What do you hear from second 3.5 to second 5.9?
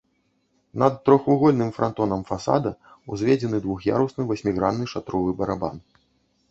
двух'ярусны васьмігранны шатровы барабан.